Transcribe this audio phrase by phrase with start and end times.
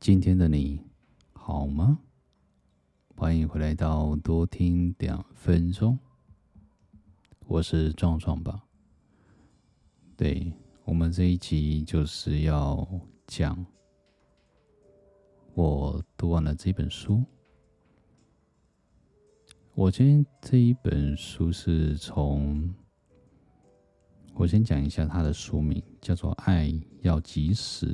[0.00, 0.80] 今天的你
[1.32, 1.98] 好吗？
[3.16, 5.98] 欢迎回来到多听两分钟，
[7.46, 8.64] 我是壮壮吧。
[10.16, 10.52] 对，
[10.84, 12.88] 我们这一集就是要
[13.26, 13.66] 讲
[15.54, 17.24] 我读完了这本书。
[19.74, 22.72] 我今天这一本书是从，
[24.34, 27.92] 我先讲一下它的书名，叫做《爱要及时》。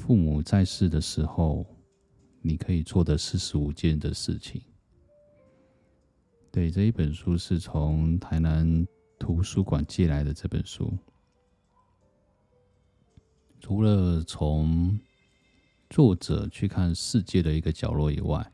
[0.00, 1.64] 父母在世的时候，
[2.40, 4.62] 你可以做的四十五件的事情。
[6.50, 8.84] 对，这一本书是从台南
[9.18, 10.90] 图书馆借来的这本书。
[13.60, 14.98] 除了从
[15.90, 18.52] 作者去看世界的一个角落以外，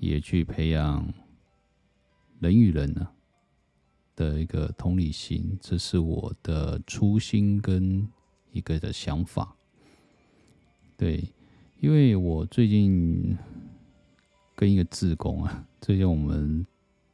[0.00, 1.10] 也去培养
[2.40, 3.08] 人与人呢
[4.16, 8.06] 的一个同理心，这是我的初心跟
[8.50, 9.55] 一个的想法。
[10.96, 11.22] 对，
[11.80, 13.36] 因为我最近
[14.54, 16.66] 跟一个志工啊， 最近我们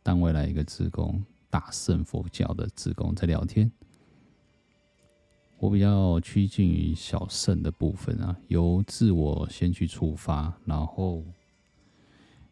[0.02, 3.70] 单位来一个志工，大乘佛教的志工在聊天。
[5.58, 11.24] 我比较趋近于小乘的部分啊，由自我先去出发，然后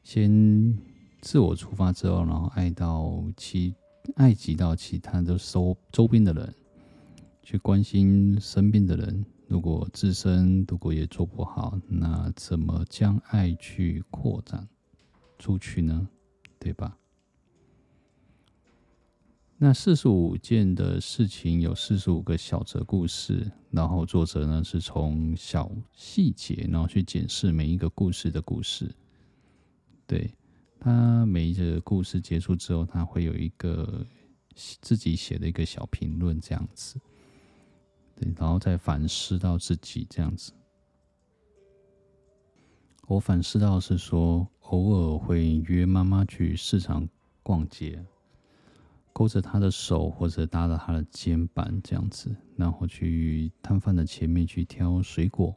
[0.02, 0.76] 先
[1.20, 3.74] 自我出发之后，然后爱到其
[4.16, 6.54] 爱及到其他的周周边的人，
[7.42, 9.24] 去关心身边的人。
[9.50, 14.68] 如果自身如果也做不好，那怎么将爱去扩展
[15.40, 16.08] 出去呢？
[16.60, 16.96] 对吧？
[19.58, 28.88] 那四十五件的事情有四十五个小则故事，然后作者呢是从小细节，然后去检视每一个故事的故事。
[30.06, 30.32] 对，
[30.78, 34.06] 他每一个故事结束之后，他会有一个
[34.54, 37.00] 自己写的一个小评论，这样子。
[38.36, 40.52] 然后再反思到自己这样子。
[43.06, 47.08] 我反思到是说，偶尔会约妈妈去市场
[47.42, 48.04] 逛街，
[49.12, 55.52] 勾着她的手或者搭着她的肩膀这样子，然后去摊贩的前面去挑水果，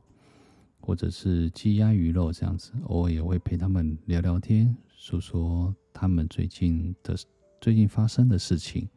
[0.80, 2.72] 或者是鸡鸭鱼肉这样子。
[2.86, 7.16] 偶尔也会陪他们聊聊天，说说他们最近的
[7.62, 8.90] 最近发生的事情，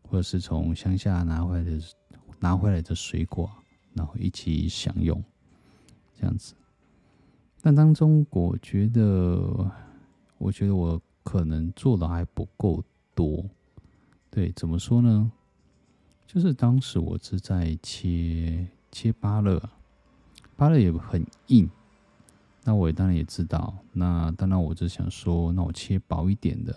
[0.00, 1.78] 或者是从乡下拿回来的。
[2.40, 3.50] 拿回来的水果，
[3.94, 5.22] 然后一起享用，
[6.18, 6.54] 这样子。
[7.60, 9.70] 但当中，我觉得，
[10.38, 12.82] 我觉得我可能做的还不够
[13.14, 13.44] 多。
[14.30, 15.30] 对，怎么说呢？
[16.26, 19.60] 就是当时我是在切切芭乐，
[20.56, 21.68] 芭乐也很硬。
[22.64, 26.76] 那我当然也知道，那当然我就想说，那我切薄一点的。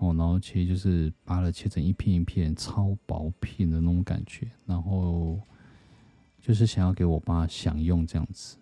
[0.00, 5.38] 哦，然后切就是把它切成一片一片超薄片的那种感觉，然后
[6.40, 8.56] 就是想要给我爸享用这样子。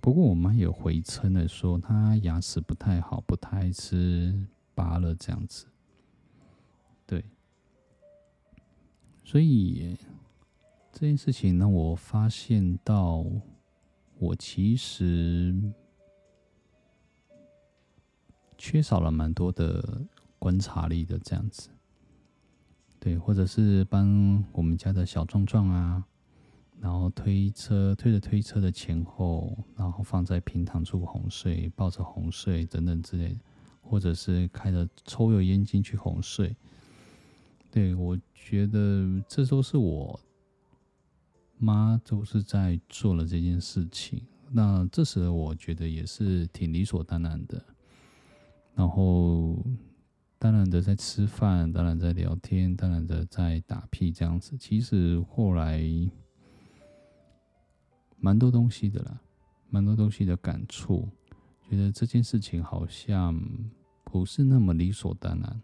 [0.00, 4.34] 不过我妈也回称了说，她牙齿不太好，不太爱吃
[4.74, 5.66] 芭乐这样子。
[7.06, 7.22] 对，
[9.22, 9.94] 所以
[10.92, 13.22] 这件事情让我发现到，
[14.18, 15.54] 我其实
[18.56, 20.00] 缺少了蛮多的。
[20.44, 21.70] 观察力的这样子，
[23.00, 26.04] 对，或者是帮我们家的小壮壮啊，
[26.78, 33.40] 然后推车推着推车的前后，然后放在平躺处哄睡，抱着哄睡等等之类的，
[33.80, 36.54] 或者是开着抽油烟机去哄睡。
[37.70, 40.20] 对，我觉得这都是我
[41.56, 47.64] 妈都是在做了这件事情，那这时我觉得也是挺理所当然的，
[48.74, 49.53] 然后。
[50.44, 54.58] 当然的，在吃饭，当然在聊天，当然的在打屁这样子。
[54.58, 55.82] 其实后来
[58.18, 59.18] 蛮多东西的啦，
[59.70, 61.08] 蛮多东西的感触，
[61.66, 63.42] 觉得这件事情好像
[64.04, 65.62] 不是那么理所当然。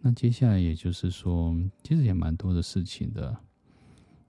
[0.00, 3.36] 那接下来也就是说，其实也蛮多的事情的。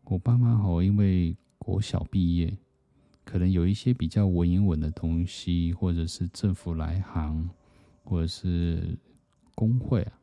[0.03, 2.57] 我爸妈好，因为国小毕业，
[3.23, 7.49] 可能有一些比较文言文的东西，或者是政府来函，
[8.03, 8.99] 或者是。
[9.55, 10.19] 工会啊，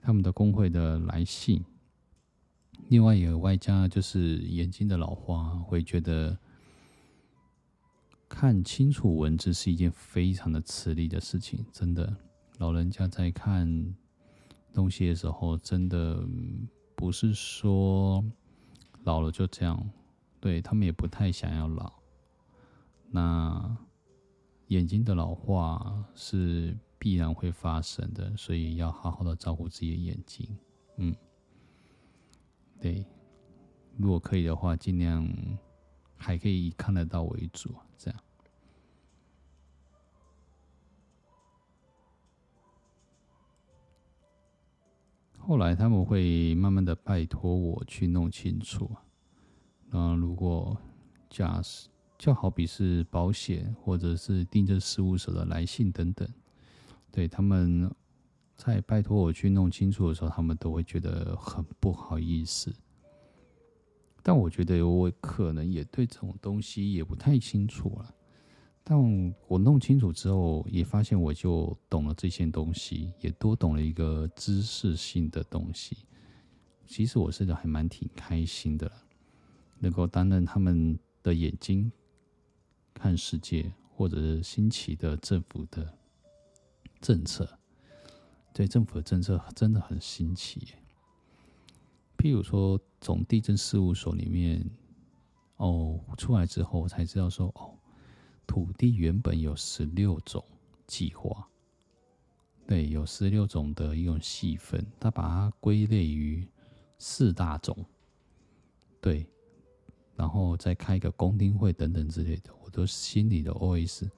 [0.00, 1.64] 他们的工会的来信，
[2.88, 6.38] 另外也有外加就是眼睛的老花，会觉得
[8.28, 11.64] 看清楚文字是一件非常的吃力的事情。
[11.72, 12.16] 真的，
[12.58, 13.94] 老人家在看
[14.72, 16.26] 东西的时候，真的
[16.94, 18.24] 不是说
[19.04, 19.90] 老了就这样，
[20.40, 21.92] 对，他们也不太想要老。
[23.08, 23.76] 那
[24.68, 26.76] 眼睛的老化是。
[26.98, 30.48] 必然会发生的，所以要好好的照顾自己的眼睛。
[30.96, 31.14] 嗯，
[32.80, 33.06] 对，
[33.98, 35.28] 如果可以的话，尽量
[36.16, 38.20] 还可以看得到为主，这样。
[45.36, 48.90] 后来他们会慢慢的拜托我去弄清楚。
[49.90, 50.76] 那如果
[51.28, 56.28] 假设就好比是保险或者是地政事务所的来信等等，
[57.12, 57.90] 对他们
[58.56, 62.74] 在拜托我去弄清楚的时候，他们都会觉得很不好意思。
[64.22, 68.14] 但我觉得我可能也对这种东西也不太清楚了。
[68.82, 68.98] 但
[69.46, 75.98] 我弄清楚之后，也发现我就懂了这些东西，也多懂了一个知识性的东西。
[76.86, 78.90] 其实我是还蛮挺开心的，
[79.80, 81.90] 能够担任他们的眼睛
[82.96, 85.96] 看世界，或者是新奇的政府的
[87.00, 87.46] 政策。
[88.54, 90.66] 对，政府的政策真的很新奇。
[92.16, 94.64] 譬如说，总地震事务所里面，
[95.58, 97.76] 哦，出来之后我才知道说，哦，
[98.46, 100.42] 土地原本有十六种
[100.86, 101.46] 计划，
[102.66, 106.48] 对，有十六种的一种细分，它把它归类于
[106.98, 107.76] 四大种，
[109.02, 109.26] 对，
[110.16, 114.10] 然后再开一个公听会等等之类的，我都心里的 OS，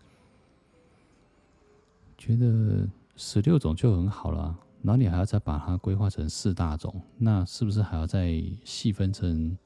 [2.16, 4.58] 觉得十六种就很好了。
[4.80, 9.56] 然后你还要再把它规划成四大种，那是不是还要再细分成？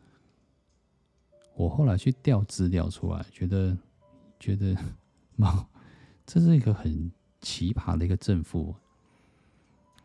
[1.54, 3.76] 我后来去调资料出来，觉得
[4.40, 4.76] 觉得，
[5.36, 5.64] 妈，
[6.26, 8.74] 这是一个很奇葩的一个政府。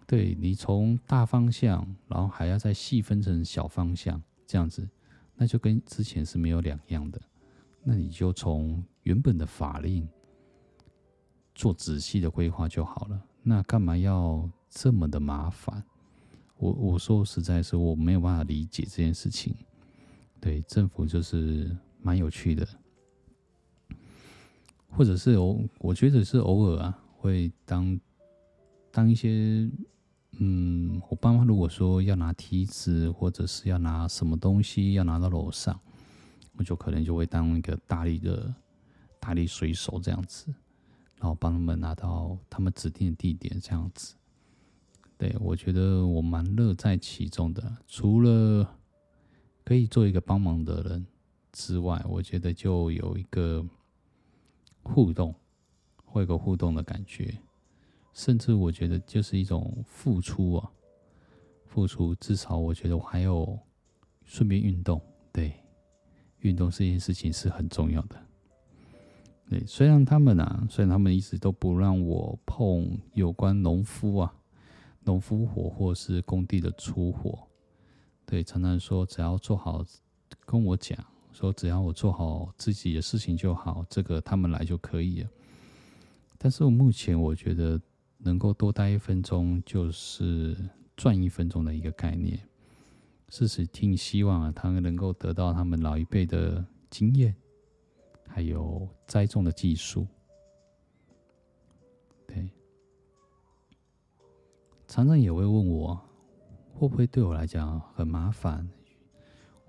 [0.05, 4.87] 对，你从大方向，然后还要再细分成小方向，这样子，
[5.35, 7.19] 那就跟之前是没有两样的。
[7.89, 10.05] 那你就从原本的法令
[11.55, 13.21] 做仔细的规划就好了。
[13.41, 14.49] 那干嘛要？
[14.69, 15.81] 这么的麻烦，
[16.57, 19.55] 我我说实在是我没有办法理解这件事情。
[20.41, 22.67] 对，政府就是蛮有趣的，
[24.91, 27.99] 或者是偶，我觉得是偶尔啊，会当
[28.91, 29.67] 当一些，
[30.37, 35.79] 嗯，我爸妈如果说要拿梯子，或者是要拿什么东西要拿到楼上，
[36.57, 38.53] 我就可能就会当一个大力的
[39.19, 40.53] 大力水手这样子，
[41.15, 44.15] 然后帮他们拿到他们指定的地点这样子。
[45.17, 47.77] 对，我觉得我蛮乐在其中的。
[47.87, 48.77] 除了
[49.63, 51.05] 可以做一个帮忙的人
[51.51, 53.65] 之外，我觉得就有一个
[54.83, 55.33] 互动，
[56.05, 57.35] 会有个互动的感觉。
[58.13, 60.71] 甚至我觉得就是一种付出啊，
[61.65, 62.13] 付出。
[62.15, 63.59] 至少我觉得我还有
[64.23, 65.01] 顺便运动。
[65.31, 65.53] 对，
[66.39, 68.15] 运动这件事情是很重要的。
[69.49, 74.33] 对，虽然他们啊，虽然他们一直都不让我碰有关农夫啊。
[75.03, 77.47] 农夫活或是工地的粗活，
[78.25, 79.81] 对，常常说只要做好，
[80.45, 80.97] 跟我讲
[81.31, 85.29] 说只要我做好自己的事情就好，这个他们来就可以了。
[86.37, 87.79] 但是我目前我觉得
[88.17, 90.57] 能够多待一分钟就是
[90.97, 92.37] 赚一分钟的一个概念，
[93.29, 97.35] 是是挺希望啊，他们能够得到他们老一辈的经验，
[98.27, 100.07] 还有栽种的技术。
[102.25, 102.49] 对
[104.87, 105.99] 常常也会问我，
[106.73, 108.67] 会不会对我来讲很麻烦？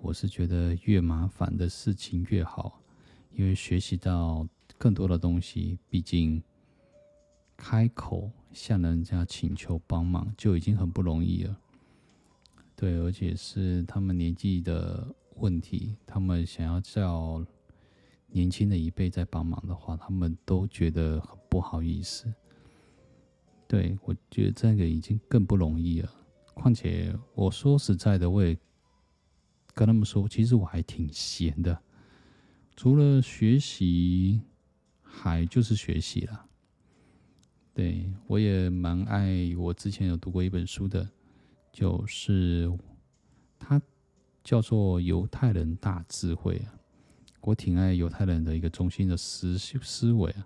[0.00, 2.81] 我是觉得越麻烦的事情越好，
[3.32, 4.46] 因为学习到
[4.79, 5.77] 更多的东西。
[5.91, 6.41] 毕竟
[7.56, 11.60] 开口向人家请求帮忙就已经很不容易了。
[12.81, 15.05] 对，而且是他们年纪的
[15.35, 17.44] 问题，他们想要叫
[18.29, 22.32] 年轻的一辈在帮忙的话，他们都觉得很不好意思。
[23.67, 26.08] 对，我觉得这个已经更不容易了。
[26.55, 28.56] 况且我说实在的，我也
[29.75, 31.77] 跟他们说，其实我还挺闲的，
[32.77, 34.41] 除了学习，
[35.03, 36.47] 还就是学习了。
[37.75, 41.11] 对，我也蛮爱，我之前有读过一本书的，
[41.79, 42.69] 就是
[43.56, 43.81] 它
[44.43, 46.75] 叫做《犹太人大智慧》啊。
[47.41, 50.44] 我挺爱犹太人的一个中心的思思维啊，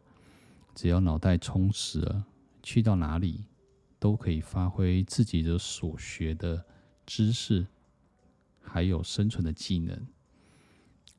[0.74, 2.26] 只要脑袋充实了。
[2.62, 3.46] 去到哪里
[3.98, 6.62] 都可以发挥自己的所学的
[7.06, 7.66] 知识，
[8.60, 10.06] 还有生存的技能。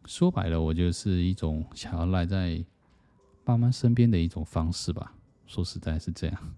[0.05, 2.63] 说白了，我就是一种想要赖在
[3.43, 5.15] 爸妈身边的一种方式吧。
[5.47, 6.55] 说实在，是这样。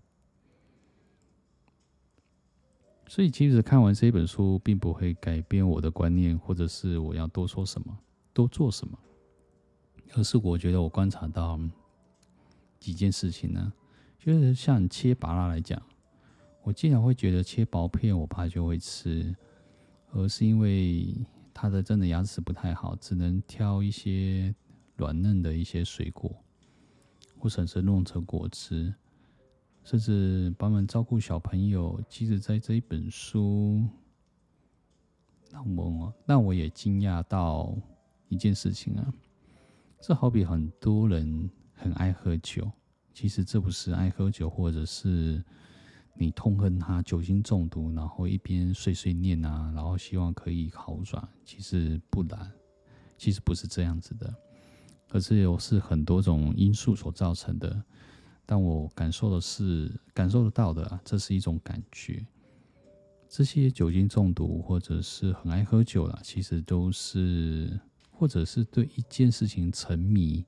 [3.08, 7.98] 所以，其实看完这本书，并不会改变我的观念，或者是我要多说什么、
[8.34, 8.98] 多做什么，
[10.16, 11.60] 而是我觉得我观察到
[12.80, 13.72] 几件事情呢。
[14.18, 15.80] 就是像切芭拉来讲，
[16.64, 19.36] 我经常会觉得切薄片我爸就会吃，
[20.12, 21.16] 而是因为
[21.54, 24.54] 他的真的牙齿不太好，只能挑一些
[24.96, 26.36] 软嫩的一些水果，
[27.38, 28.92] 或者是弄成果汁，
[29.86, 31.98] 甚至帮忙照顾小朋友。
[32.10, 33.82] 即使在这一本书，
[35.50, 37.74] 让我让我也惊讶到
[38.28, 39.14] 一件事情啊，
[40.02, 42.70] 这好比很多人很爱喝酒，
[43.14, 45.42] 其实这不是爱喝酒，或者是。
[46.18, 51.28] 你痛恨他酒精中毒，然后一边碎碎念啊，然后希望可以好转。
[51.44, 52.50] 其实不然，
[53.18, 54.34] 其实不是这样子的，
[55.10, 57.84] 而是有是很多种因素所造成的。
[58.46, 62.26] 但我感受的是，感受得到的，这是一种感觉。
[63.28, 67.80] 这些酒精中毒或者是很爱喝酒啦，其实都是
[68.12, 70.46] 或者是对一件事情沉迷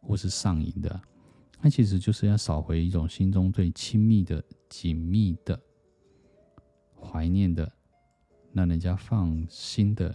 [0.00, 1.00] 或是上瘾的。
[1.60, 5.60] 那其实就是要找回一种心中最亲密的、紧密的、
[7.00, 7.70] 怀念的、
[8.52, 10.14] 让人家放心的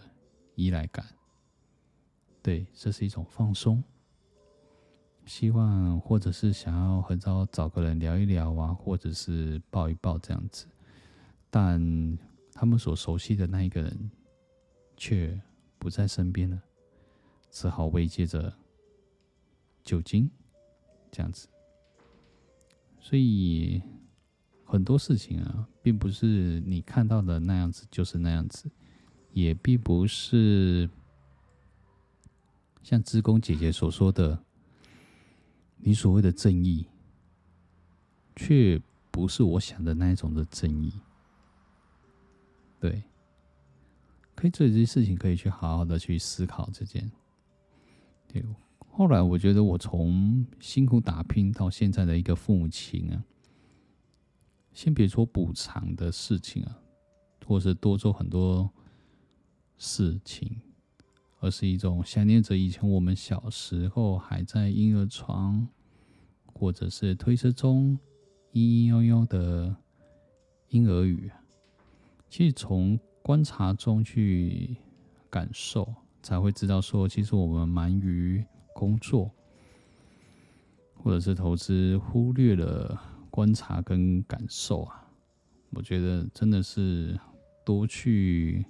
[0.55, 1.05] 依赖感。
[2.41, 3.83] 对，这是一种放松。
[5.25, 10.65] 希望或者是想要很早找个人聊一聊啊，或者是抱一抱这样子，
[11.49, 12.17] 但
[12.53, 14.11] 他们所熟悉的那一个人
[14.97, 15.39] 却
[15.77, 16.61] 不在身边了，
[17.49, 18.53] 只好慰藉着
[19.83, 20.29] 酒精。
[21.13, 21.49] 这样子，
[22.97, 23.83] 所以
[24.63, 28.71] 很多事情啊，并不是你看到的那样子就是那样子，
[29.33, 30.89] 也并不是
[32.81, 34.41] 像志工姐姐所说的，
[35.83, 36.85] 你所谓的正义，
[38.35, 40.93] 却不是我想的那一种的正义。
[42.79, 43.03] 对，
[44.35, 47.11] 可以做这些事情，可以去好好的去思考这件，
[48.27, 48.43] 对。
[48.93, 53.23] 后来我觉得，我从辛苦打拼到现在的一个父母亲啊，
[54.73, 56.77] 先别说补偿的事情啊，
[57.45, 58.69] 或是多做很多
[59.77, 60.59] 事情，
[61.41, 65.67] 而是一种想念着以前我们小时候还在婴儿床
[66.45, 67.99] 或者是推车中
[68.53, 69.75] 嘤嘤悠悠的
[70.69, 71.29] 婴儿语，
[72.29, 74.77] 其实从观察中去
[75.29, 75.93] 感受，
[76.23, 78.41] 才会知道说，其实我们忙于。
[78.73, 79.29] 工作，
[80.95, 85.05] 或者是投资，忽略了观察跟感受啊！
[85.71, 87.19] 我觉得真的是
[87.65, 88.65] 多去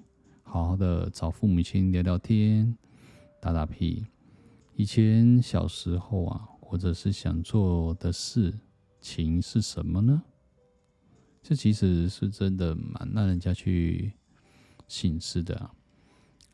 [0.54, 2.76] 好好的找父母亲聊聊天、
[3.40, 4.06] 打打屁。
[4.76, 8.54] 以前小时候啊，或者是想做的事
[9.00, 10.22] 情是什么呢？
[11.42, 14.12] 这其实是真的蛮让人家去
[14.90, 15.72] 醒思的啊。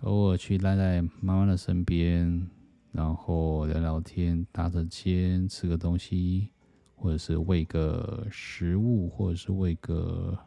[0.01, 2.47] 偶尔去赖在妈妈的身边。
[2.91, 6.49] 然后聊聊天，搭着肩吃个东西，
[6.95, 10.37] 或者是喂个食物，或者是喂个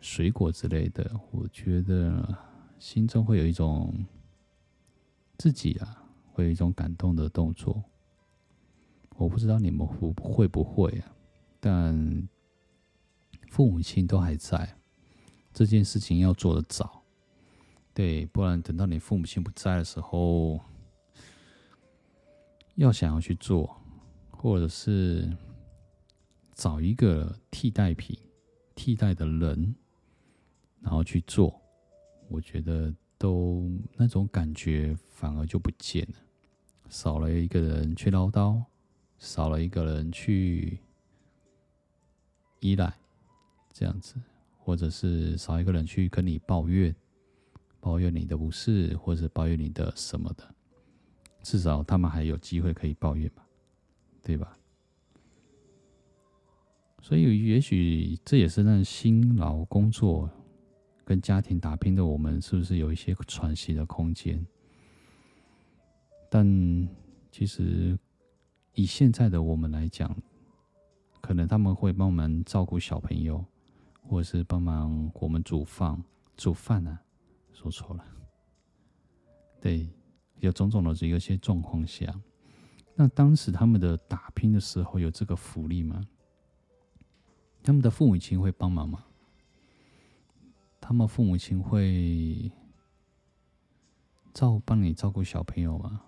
[0.00, 2.36] 水果之类的，我觉得
[2.78, 3.94] 心中会有一种
[5.38, 7.82] 自己啊，会有一种感动的动作。
[9.16, 11.12] 我不知道你们会会不会啊，
[11.60, 12.28] 但
[13.48, 14.76] 父母亲都还在，
[15.52, 17.02] 这件事情要做的早，
[17.92, 20.60] 对，不然等到你父母亲不在的时候。
[22.76, 23.76] 要想要去做，
[24.30, 25.30] 或者是
[26.54, 28.18] 找一个替代品、
[28.74, 29.74] 替代的人，
[30.80, 31.60] 然后去做，
[32.28, 36.14] 我觉得都那种感觉反而就不见了，
[36.88, 38.62] 少了一个人去唠叨，
[39.18, 40.78] 少了一个人去
[42.60, 42.92] 依赖，
[43.72, 44.14] 这样子，
[44.58, 46.94] 或者是少一个人去跟你抱怨，
[47.80, 50.54] 抱怨你的不是，或者抱怨你的什么的。
[51.42, 53.46] 至少他们还有机会可以抱怨吧，
[54.22, 54.56] 对吧？
[57.02, 60.30] 所以也许这也是让辛劳工作
[61.10, 64.46] 跟家庭打拼的我们，是不是有一些喘息的空间？
[66.30, 66.88] 但
[67.32, 67.98] 其实
[68.74, 70.16] 以现在的我们来讲，
[71.20, 73.44] 可能他们会帮我们照顾小朋友，
[74.02, 76.00] 或者是帮忙我们煮饭，
[76.36, 76.96] 煮饭呢？
[77.52, 78.04] 说错了，
[79.60, 79.90] 对。
[80.38, 82.14] 有种种的这些状况下，
[82.94, 86.00] 那当时他们的打拼的时候有这个福利吗？
[87.64, 89.04] 他们的父母亲会帮忙吗？
[90.80, 92.50] 他们父母亲会
[94.32, 96.02] 照帮你照顾小朋友吗？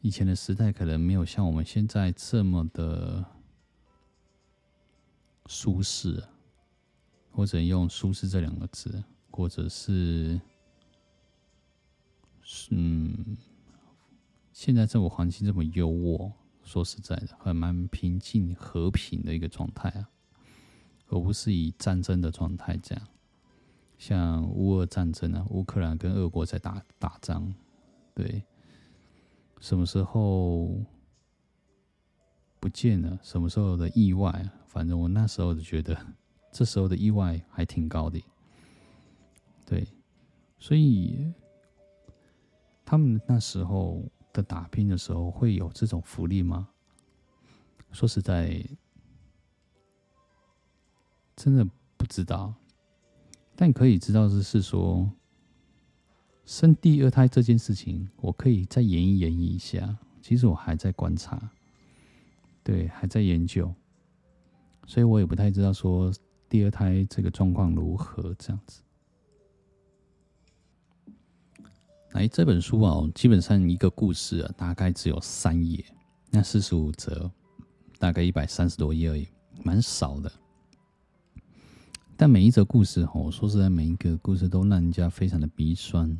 [0.00, 3.24] 以前的时代可能没有像我们现在这么的
[5.46, 6.24] 舒适，
[7.30, 10.40] 或者用“舒适”这两个字，或者是。
[12.70, 13.36] 嗯，
[14.52, 16.32] 现在这个环境这么优渥，
[16.64, 20.10] 说实在的，还蛮平静和平的一个状态啊，
[21.10, 23.06] 而不是以战争的状态这样。
[23.98, 27.52] 像乌俄战争啊，乌克兰跟俄国在打打仗，
[28.14, 28.42] 对，
[29.60, 30.74] 什么时候
[32.58, 33.18] 不见了？
[33.22, 34.50] 什么时候的意外？
[34.66, 35.94] 反正我那时候就觉得，
[36.50, 38.22] 这时候的意外还挺高的，
[39.66, 39.86] 对，
[40.58, 41.30] 所以
[42.84, 44.02] 他们那时候
[44.32, 46.68] 的打拼的时候会有这种福利吗？
[47.90, 48.64] 说实在。
[51.42, 51.66] 真的
[51.96, 52.52] 不知道，
[53.56, 55.10] 但可以知道的是说，
[56.44, 59.96] 生第二胎这件事情，我可以再研一研一下。
[60.20, 61.50] 其实我还在观察，
[62.62, 63.72] 对，还在研究，
[64.86, 66.12] 所以我也不太知道说
[66.46, 68.82] 第二胎这个状况如何这样子。
[72.10, 75.82] 来，这本书啊，基本上一个故事啊，大概只有三页，
[76.28, 77.30] 那四十五则，
[77.98, 79.26] 大概一百三十多页而已，
[79.64, 80.30] 蛮少的。
[82.20, 86.18] 但每一则故事，哦，说实在，每一个故事都让人家非常的鼻酸。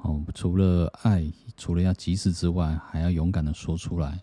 [0.00, 4.18] 哦，除了爱，除了要及时之外，还要勇敢的说出来，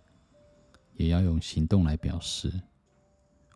[0.96, 2.52] 也要用行动来表示。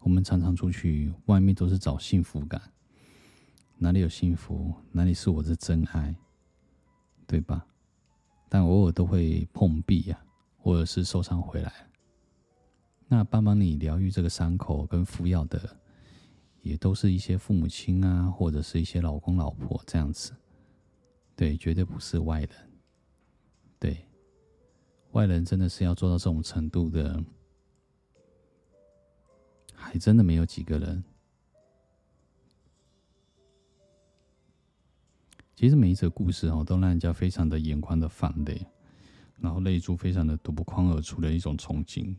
[0.01, 2.61] 我们常常出去，外面都是找幸福感，
[3.79, 6.15] 哪里有幸福，哪里是我的真爱，
[7.25, 7.65] 对吧？
[8.47, 10.21] 但偶尔都会碰壁呀，
[10.59, 11.73] 或者是受伤回来。
[13.07, 15.59] 那帮帮你疗愈这个伤口跟服药的。
[16.61, 20.33] 也都是一些父母亲啊，或者是一些老公老婆这样子，
[21.35, 22.49] 对，绝对不是外人。
[23.79, 24.05] 对，
[25.11, 27.23] 外人真的是要做到这种程度的，
[29.73, 31.03] 还真的没有几个人。
[35.55, 38.65] 其实每一则故事哦，都让人家非常的眼眶的泛泪，
[39.39, 42.15] 然后泪珠非常的夺眶而出的一种憧憬。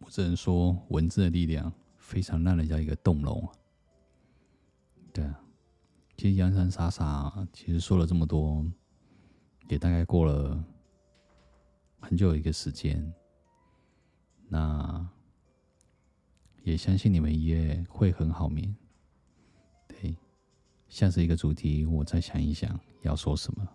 [0.00, 1.72] 我只能说，文字的力量。
[2.12, 3.48] 非常让人家一个动容，
[5.14, 5.40] 对啊，
[6.14, 8.62] 其实洋洋洒洒，其实说了这么多，
[9.68, 10.62] 也大概过了
[12.00, 13.10] 很久一个时间，
[14.46, 15.08] 那
[16.64, 18.76] 也相信你们也会很好眠。
[19.88, 20.14] 对，
[20.86, 23.66] 下次一个主题，我再想一想要说什么，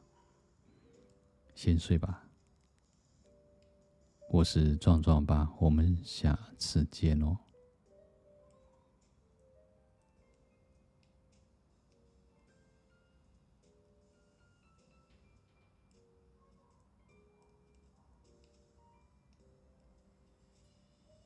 [1.55, 2.23] 先睡吧。
[4.29, 7.35] 我是壮壮爸，我们下次见哦。